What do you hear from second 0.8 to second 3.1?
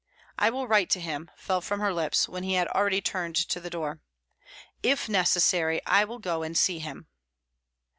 to him," fell from her lips, when already he had